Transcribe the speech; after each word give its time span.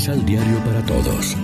Misal 0.00 0.24
Diario 0.24 0.64
para 0.64 0.82
Todos. 0.86 1.36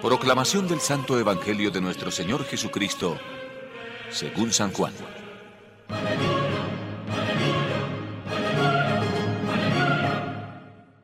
Proclamación 0.00 0.66
del 0.66 0.80
Santo 0.80 1.20
Evangelio 1.20 1.70
de 1.70 1.82
nuestro 1.82 2.10
Señor 2.10 2.42
Jesucristo, 2.46 3.18
según 4.10 4.54
San 4.54 4.72
Juan. 4.72 4.94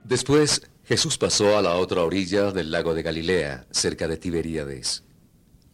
Después, 0.02 0.62
Jesús 0.84 1.18
pasó 1.18 1.58
a 1.58 1.60
la 1.60 1.74
otra 1.74 2.04
orilla 2.04 2.52
del 2.52 2.70
lago 2.70 2.94
de 2.94 3.02
Galilea, 3.02 3.66
cerca 3.70 4.08
de 4.08 4.16
Tiberíades. 4.16 5.04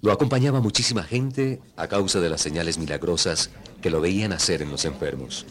Lo 0.03 0.11
acompañaba 0.11 0.61
muchísima 0.61 1.05
gente 1.05 1.61
a 1.77 1.87
causa 1.87 2.19
de 2.19 2.29
las 2.29 2.41
señales 2.41 2.77
milagrosas 2.77 3.51
que 3.81 3.91
lo 3.91 4.01
veían 4.01 4.33
hacer 4.33 4.63
en 4.63 4.73
los 4.73 4.85
enfermos. 4.85 5.47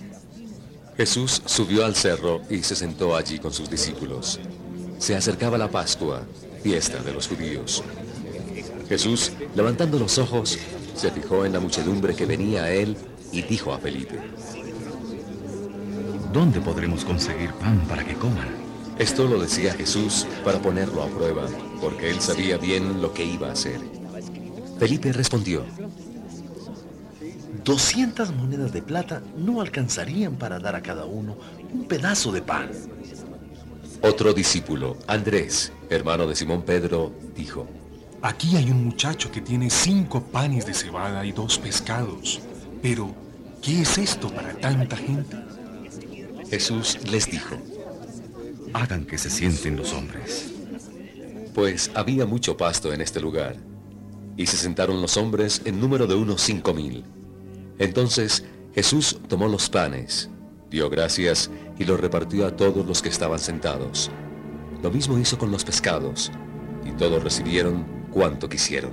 Jesús 0.97 1.43
subió 1.45 1.85
al 1.85 1.95
cerro 1.95 2.41
y 2.49 2.63
se 2.63 2.75
sentó 2.75 3.15
allí 3.15 3.37
con 3.37 3.53
sus 3.53 3.69
discípulos. 3.69 4.39
Se 4.97 5.15
acercaba 5.15 5.55
la 5.55 5.69
Pascua, 5.69 6.23
fiesta 6.63 6.97
de 7.03 7.13
los 7.13 7.27
judíos. 7.27 7.83
Jesús, 8.89 9.31
levantando 9.55 9.99
los 9.99 10.17
ojos, 10.17 10.57
se 10.95 11.11
fijó 11.11 11.45
en 11.45 11.53
la 11.53 11.59
muchedumbre 11.59 12.15
que 12.15 12.25
venía 12.25 12.63
a 12.63 12.71
él 12.71 12.97
y 13.31 13.43
dijo 13.43 13.73
a 13.73 13.77
Felipe, 13.77 14.19
¿Dónde 16.33 16.59
podremos 16.61 17.05
conseguir 17.05 17.51
pan 17.53 17.79
para 17.87 18.03
que 18.03 18.15
coman? 18.15 18.49
Esto 18.97 19.27
lo 19.27 19.39
decía 19.39 19.75
Jesús 19.75 20.25
para 20.43 20.59
ponerlo 20.59 21.03
a 21.03 21.07
prueba, 21.09 21.45
porque 21.79 22.09
él 22.09 22.19
sabía 22.21 22.57
bien 22.57 23.03
lo 23.03 23.13
que 23.13 23.23
iba 23.23 23.49
a 23.49 23.51
hacer. 23.51 23.79
Felipe 24.79 25.13
respondió, 25.13 25.63
200 27.63 28.33
monedas 28.33 28.71
de 28.71 28.81
plata 28.81 29.21
no 29.37 29.61
alcanzarían 29.61 30.35
para 30.35 30.59
dar 30.59 30.75
a 30.75 30.81
cada 30.81 31.05
uno 31.05 31.37
un 31.73 31.85
pedazo 31.85 32.31
de 32.31 32.41
pan. 32.41 32.69
Otro 34.01 34.33
discípulo, 34.33 34.97
Andrés, 35.07 35.71
hermano 35.89 36.27
de 36.27 36.35
Simón 36.35 36.61
Pedro, 36.61 37.11
dijo, 37.35 37.67
Aquí 38.21 38.55
hay 38.55 38.69
un 38.69 38.85
muchacho 38.85 39.31
que 39.31 39.41
tiene 39.41 39.69
cinco 39.69 40.21
panes 40.21 40.65
de 40.65 40.73
cebada 40.73 41.25
y 41.25 41.31
dos 41.31 41.57
pescados. 41.57 42.41
Pero, 42.81 43.13
¿qué 43.61 43.81
es 43.81 43.97
esto 43.97 44.29
para 44.29 44.53
tanta 44.53 44.97
gente? 44.97 45.37
Jesús 46.49 46.99
les 47.09 47.29
dijo, 47.29 47.55
Hagan 48.73 49.05
que 49.05 49.17
se 49.17 49.29
sienten 49.29 49.75
los 49.75 49.93
hombres. 49.93 50.51
Pues 51.53 51.89
había 51.95 52.25
mucho 52.25 52.55
pasto 52.55 52.93
en 52.93 53.01
este 53.01 53.19
lugar, 53.19 53.55
y 54.35 54.45
se 54.45 54.57
sentaron 54.57 55.01
los 55.01 55.17
hombres 55.17 55.61
en 55.65 55.79
número 55.79 56.05
de 56.05 56.15
unos 56.15 56.41
cinco 56.41 56.73
mil. 56.73 57.03
Entonces 57.79 58.43
Jesús 58.73 59.19
tomó 59.27 59.47
los 59.47 59.69
panes, 59.69 60.29
dio 60.69 60.89
gracias 60.89 61.49
y 61.77 61.85
los 61.85 61.99
repartió 61.99 62.45
a 62.45 62.55
todos 62.55 62.85
los 62.85 63.01
que 63.01 63.09
estaban 63.09 63.39
sentados. 63.39 64.11
Lo 64.81 64.91
mismo 64.91 65.17
hizo 65.17 65.37
con 65.37 65.51
los 65.51 65.63
pescados, 65.63 66.31
y 66.85 66.91
todos 66.91 67.23
recibieron 67.23 67.85
cuanto 68.11 68.49
quisieron. 68.49 68.91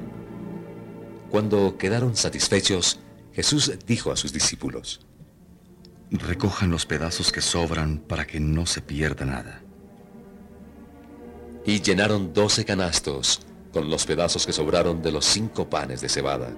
Cuando 1.30 1.76
quedaron 1.76 2.16
satisfechos, 2.16 3.00
Jesús 3.32 3.72
dijo 3.86 4.12
a 4.12 4.16
sus 4.16 4.32
discípulos, 4.32 5.00
Recojan 6.10 6.70
los 6.70 6.86
pedazos 6.86 7.32
que 7.32 7.40
sobran 7.40 7.98
para 7.98 8.26
que 8.26 8.38
no 8.38 8.66
se 8.66 8.80
pierda 8.80 9.24
nada. 9.24 9.62
Y 11.66 11.80
llenaron 11.80 12.32
doce 12.32 12.64
canastos 12.64 13.40
con 13.72 13.90
los 13.90 14.06
pedazos 14.06 14.46
que 14.46 14.52
sobraron 14.52 15.02
de 15.02 15.10
los 15.10 15.24
cinco 15.24 15.68
panes 15.68 16.00
de 16.00 16.08
cebada. 16.08 16.54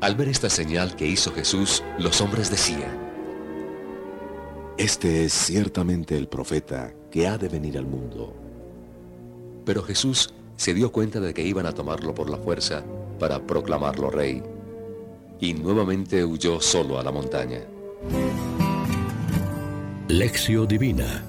Al 0.00 0.14
ver 0.14 0.28
esta 0.28 0.48
señal 0.48 0.94
que 0.94 1.06
hizo 1.06 1.32
Jesús, 1.32 1.82
los 1.98 2.20
hombres 2.20 2.50
decían, 2.50 2.96
Este 4.76 5.24
es 5.24 5.32
ciertamente 5.32 6.16
el 6.16 6.28
profeta 6.28 6.92
que 7.10 7.26
ha 7.26 7.36
de 7.36 7.48
venir 7.48 7.76
al 7.76 7.86
mundo. 7.86 8.32
Pero 9.64 9.82
Jesús 9.82 10.32
se 10.56 10.72
dio 10.72 10.92
cuenta 10.92 11.18
de 11.18 11.34
que 11.34 11.42
iban 11.42 11.66
a 11.66 11.72
tomarlo 11.72 12.14
por 12.14 12.30
la 12.30 12.36
fuerza 12.36 12.84
para 13.18 13.44
proclamarlo 13.44 14.08
rey, 14.08 14.40
y 15.40 15.54
nuevamente 15.54 16.24
huyó 16.24 16.60
solo 16.60 17.00
a 17.00 17.02
la 17.02 17.10
montaña. 17.10 17.60
Lección 20.06 20.68
Divina 20.68 21.24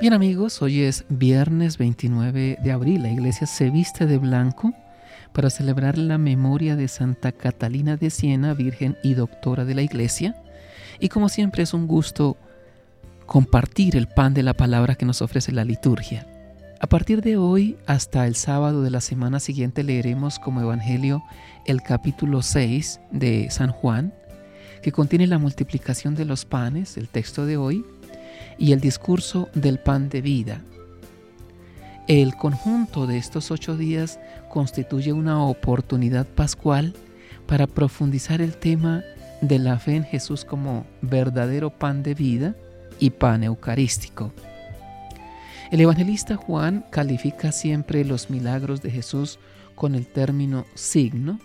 Bien 0.00 0.14
amigos, 0.14 0.62
hoy 0.62 0.80
es 0.80 1.04
viernes 1.10 1.76
29 1.76 2.56
de 2.64 2.72
abril. 2.72 3.02
La 3.02 3.10
iglesia 3.10 3.46
se 3.46 3.68
viste 3.68 4.06
de 4.06 4.16
blanco 4.16 4.72
para 5.34 5.50
celebrar 5.50 5.98
la 5.98 6.16
memoria 6.16 6.74
de 6.74 6.88
Santa 6.88 7.32
Catalina 7.32 7.98
de 7.98 8.08
Siena, 8.08 8.54
Virgen 8.54 8.96
y 9.02 9.12
Doctora 9.12 9.66
de 9.66 9.74
la 9.74 9.82
Iglesia. 9.82 10.42
Y 11.00 11.10
como 11.10 11.28
siempre 11.28 11.64
es 11.64 11.74
un 11.74 11.86
gusto 11.86 12.38
compartir 13.26 13.94
el 13.94 14.06
pan 14.08 14.32
de 14.32 14.42
la 14.42 14.54
palabra 14.54 14.94
que 14.94 15.04
nos 15.04 15.20
ofrece 15.20 15.52
la 15.52 15.66
liturgia. 15.66 16.26
A 16.80 16.86
partir 16.86 17.20
de 17.20 17.36
hoy 17.36 17.76
hasta 17.84 18.26
el 18.26 18.36
sábado 18.36 18.80
de 18.80 18.90
la 18.90 19.02
semana 19.02 19.38
siguiente 19.38 19.82
leeremos 19.82 20.38
como 20.38 20.62
Evangelio 20.62 21.22
el 21.66 21.82
capítulo 21.82 22.40
6 22.40 23.00
de 23.10 23.50
San 23.50 23.70
Juan, 23.70 24.14
que 24.82 24.92
contiene 24.92 25.26
la 25.26 25.36
multiplicación 25.36 26.14
de 26.14 26.24
los 26.24 26.46
panes, 26.46 26.96
el 26.96 27.08
texto 27.08 27.44
de 27.44 27.58
hoy, 27.58 27.84
y 28.58 28.72
el 28.72 28.80
discurso 28.80 29.48
del 29.54 29.78
pan 29.78 30.08
de 30.08 30.20
vida. 30.20 30.62
El 32.08 32.34
conjunto 32.34 33.06
de 33.06 33.18
estos 33.18 33.50
ocho 33.50 33.76
días 33.76 34.18
constituye 34.48 35.12
una 35.12 35.44
oportunidad 35.44 36.26
pascual 36.26 36.94
para 37.46 37.66
profundizar 37.66 38.40
el 38.40 38.56
tema 38.56 39.02
de 39.40 39.58
la 39.58 39.78
fe 39.78 39.96
en 39.96 40.04
Jesús 40.04 40.44
como 40.44 40.86
verdadero 41.02 41.70
pan 41.70 42.02
de 42.02 42.14
vida 42.14 42.54
y 42.98 43.10
pan 43.10 43.44
eucarístico. 43.44 44.32
El 45.70 45.80
evangelista 45.80 46.36
Juan 46.36 46.84
califica 46.90 47.52
siempre 47.52 48.04
los 48.04 48.28
milagros 48.28 48.82
de 48.82 48.90
Jesús 48.90 49.38
con 49.76 49.94
el 49.94 50.06
término 50.06 50.66
signo, 50.74 51.38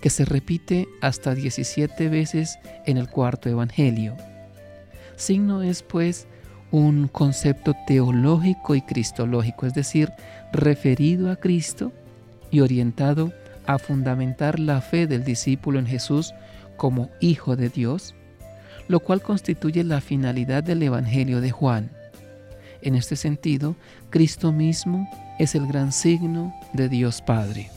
que 0.00 0.10
se 0.10 0.24
repite 0.24 0.88
hasta 1.00 1.34
17 1.34 2.08
veces 2.08 2.58
en 2.84 2.98
el 2.98 3.08
cuarto 3.08 3.48
evangelio. 3.48 4.16
Signo 5.16 5.62
es 5.62 5.82
pues 5.82 6.26
un 6.70 7.08
concepto 7.08 7.74
teológico 7.86 8.74
y 8.74 8.82
cristológico, 8.82 9.66
es 9.66 9.74
decir, 9.74 10.12
referido 10.52 11.30
a 11.30 11.36
Cristo 11.36 11.92
y 12.50 12.60
orientado 12.60 13.32
a 13.66 13.78
fundamentar 13.78 14.58
la 14.58 14.80
fe 14.80 15.06
del 15.06 15.24
discípulo 15.24 15.78
en 15.78 15.86
Jesús 15.86 16.34
como 16.76 17.10
Hijo 17.20 17.56
de 17.56 17.68
Dios, 17.68 18.14
lo 18.88 19.00
cual 19.00 19.22
constituye 19.22 19.84
la 19.84 20.00
finalidad 20.00 20.62
del 20.62 20.82
Evangelio 20.82 21.40
de 21.40 21.50
Juan. 21.50 21.90
En 22.82 22.96
este 22.96 23.16
sentido, 23.16 23.76
Cristo 24.10 24.52
mismo 24.52 25.08
es 25.38 25.54
el 25.54 25.66
gran 25.66 25.92
signo 25.92 26.54
de 26.72 26.88
Dios 26.88 27.22
Padre. 27.22 27.70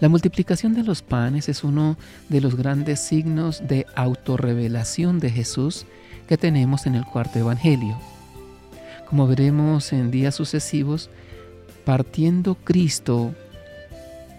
La 0.00 0.08
multiplicación 0.08 0.74
de 0.74 0.84
los 0.84 1.02
panes 1.02 1.48
es 1.48 1.64
uno 1.64 1.96
de 2.28 2.40
los 2.40 2.54
grandes 2.54 3.00
signos 3.00 3.66
de 3.66 3.84
autorrevelación 3.96 5.18
de 5.18 5.30
Jesús 5.30 5.86
que 6.28 6.36
tenemos 6.36 6.86
en 6.86 6.94
el 6.94 7.04
cuarto 7.04 7.40
Evangelio. 7.40 7.98
Como 9.08 9.26
veremos 9.26 9.92
en 9.92 10.12
días 10.12 10.36
sucesivos, 10.36 11.10
partiendo 11.84 12.54
Cristo 12.54 13.34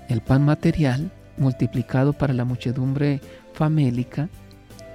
el 0.07 0.21
pan 0.21 0.45
material 0.45 1.11
multiplicado 1.37 2.13
para 2.13 2.33
la 2.33 2.45
muchedumbre 2.45 3.19
famélica, 3.53 4.29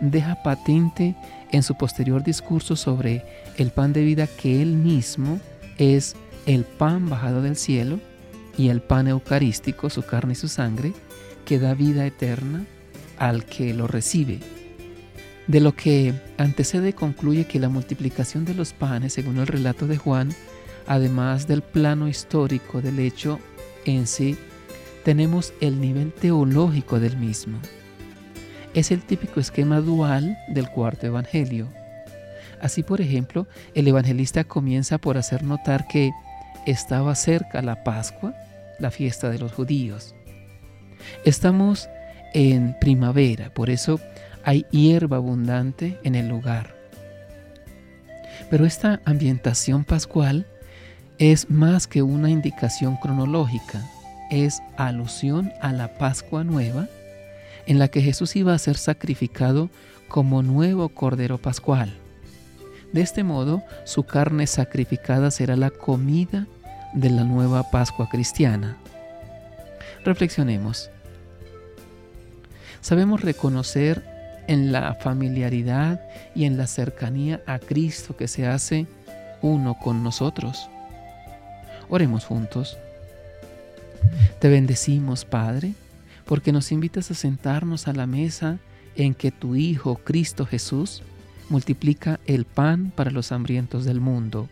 deja 0.01 0.43
patente 0.43 1.15
en 1.53 1.63
su 1.63 1.75
posterior 1.75 2.25
discurso 2.25 2.75
sobre 2.75 3.22
el 3.59 3.71
pan 3.71 3.93
de 3.93 4.03
vida 4.03 4.27
que 4.27 4.63
él 4.63 4.72
mismo 4.72 5.41
es 5.77 6.17
el 6.47 6.65
pan 6.65 7.10
bajado 7.10 7.43
del 7.43 7.57
cielo 7.57 8.01
y 8.56 8.68
el 8.68 8.80
pan 8.80 9.09
eucarístico, 9.09 9.91
su 9.91 10.03
carne 10.03 10.33
y 10.33 10.36
su 10.36 10.48
sangre, 10.48 10.92
que 11.45 11.59
da 11.59 11.74
vida 11.74 12.06
eterna 12.06 12.65
al 13.18 13.45
que 13.45 13.74
lo 13.74 13.86
recibe. 13.86 14.41
De 15.47 15.60
lo 15.60 15.74
que 15.77 16.15
antecede 16.39 16.95
concluye 16.95 17.47
que 17.47 17.60
la 17.60 17.68
multiplicación 17.68 18.45
de 18.45 18.54
los 18.54 18.72
panes, 18.72 19.12
según 19.12 19.39
el 19.39 19.47
relato 19.47 19.86
de 19.86 19.98
Juan, 19.98 20.30
además 20.86 21.47
del 21.47 21.62
plano 21.62 22.09
histórico 22.09 22.80
del 22.80 22.98
hecho 22.98 23.39
en 23.84 24.06
sí, 24.06 24.36
tenemos 25.04 25.53
el 25.60 25.80
nivel 25.80 26.12
teológico 26.12 26.98
del 26.98 27.18
mismo. 27.18 27.59
Es 28.72 28.91
el 28.91 29.03
típico 29.03 29.39
esquema 29.39 29.80
dual 29.80 30.36
del 30.48 30.71
cuarto 30.71 31.07
evangelio. 31.07 31.68
Así, 32.60 32.83
por 32.83 33.03
ejemplo, 33.03 33.47
el 33.74 33.86
evangelista 33.86 34.45
comienza 34.45 34.97
por 34.97 35.18
hacer 35.18 35.42
notar 35.42 35.86
que 35.86 36.10
estaba 36.66 37.15
cerca 37.15 37.60
la 37.60 37.84
Pascua, 37.84 38.34
la 38.78 38.91
fiesta 38.91 39.30
de 39.30 39.38
los 39.38 39.53
judíos. 39.53 40.15
Estamos 41.24 41.88
en 42.32 42.76
primavera, 42.80 43.53
por 43.53 43.71
eso 43.71 44.00
hay 44.44 44.66
hierba 44.71 45.16
abundante 45.16 45.98
en 46.03 46.15
el 46.15 46.28
lugar. 46.28 46.74
Pero 48.50 48.66
esta 48.66 49.00
ambientación 49.04 49.84
pascual 49.84 50.47
es 51.18 51.48
más 51.48 51.86
que 51.86 52.03
una 52.03 52.30
indicación 52.30 52.97
cronológica. 52.97 53.82
es 54.30 54.62
alusión 54.76 55.53
a 55.60 55.72
la 55.72 55.97
Pascua 55.98 56.44
Nueva, 56.44 56.88
en 57.66 57.78
la 57.78 57.88
que 57.88 58.00
Jesús 58.00 58.34
iba 58.36 58.54
a 58.54 58.59
ser 58.59 58.76
sacrificado 58.76 59.71
como 60.09 60.42
nuevo 60.42 60.88
Cordero 60.88 61.38
Pascual. 61.38 61.92
De 62.92 63.03
este 63.03 63.22
modo, 63.22 63.62
su 63.84 64.04
carne 64.04 64.47
sacrificada 64.47 65.30
será 65.30 65.56
la 65.56 65.71
comida 65.71 66.47
de 66.95 67.11
la 67.11 67.25
nueva 67.25 67.71
Pascua 67.71 68.09
cristiana. 68.09 68.77
Reflexionemos. 70.05 70.91
Sabemos 72.81 73.23
reconocer 73.23 74.05
en 74.47 74.73
la 74.73 74.95
familiaridad 74.95 76.01
y 76.35 76.45
en 76.45 76.57
la 76.57 76.67
cercanía 76.67 77.43
a 77.47 77.59
Cristo 77.59 78.17
que 78.17 78.29
se 78.29 78.47
hace 78.47 78.87
uno 79.43 79.77
con 79.79 80.03
nosotros. 80.03 80.69
Oremos 81.89 82.25
juntos. 82.25 82.79
Te 84.39 84.49
bendecimos, 84.49 85.25
Padre, 85.25 85.75
porque 86.25 86.53
nos 86.53 86.73
invitas 86.73 87.11
a 87.11 87.15
sentarnos 87.15 87.89
a 87.89 87.93
la 87.93 88.07
mesa 88.07 88.59
en 88.97 89.15
que 89.15 89.31
tu 89.33 89.57
Hijo, 89.57 89.97
Cristo 89.97 90.47
Jesús, 90.47 91.03
multiplica 91.49 92.21
el 92.27 92.45
pan 92.45 92.93
para 92.95 93.11
los 93.11 93.33
hambrientos 93.33 93.85
del 93.85 94.01
mundo. 94.01 94.49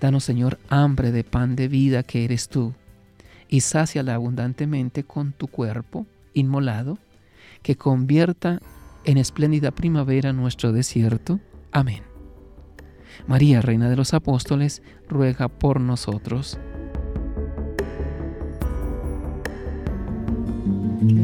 Danos, 0.00 0.24
Señor, 0.24 0.58
hambre 0.68 1.12
de 1.12 1.24
pan 1.24 1.56
de 1.56 1.68
vida 1.68 2.02
que 2.02 2.24
eres 2.24 2.48
tú, 2.48 2.72
y 3.48 3.60
sáciala 3.60 4.14
abundantemente 4.14 5.04
con 5.04 5.32
tu 5.32 5.46
cuerpo 5.46 6.06
inmolado, 6.32 6.98
que 7.62 7.76
convierta 7.76 8.60
en 9.04 9.18
espléndida 9.18 9.70
primavera 9.70 10.32
nuestro 10.32 10.72
desierto. 10.72 11.40
Amén. 11.72 12.02
María, 13.26 13.60
Reina 13.60 13.90
de 13.90 13.96
los 13.96 14.14
Apóstoles, 14.14 14.82
ruega 15.08 15.48
por 15.48 15.80
nosotros. 15.80 16.58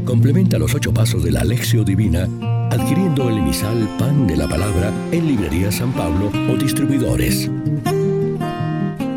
Complementa 0.04 0.58
los 0.58 0.74
ocho 0.74 0.92
pasos 0.92 1.22
de 1.24 1.32
la 1.32 1.40
Alexio 1.40 1.84
Divina 1.84 2.28
adquiriendo 2.70 3.28
el 3.30 3.38
emisal 3.38 3.88
Pan 3.98 4.26
de 4.26 4.36
la 4.36 4.48
Palabra 4.48 4.92
en 5.12 5.28
Librería 5.28 5.70
San 5.72 5.92
Pablo 5.92 6.30
o 6.50 6.56
distribuidores. 6.56 7.50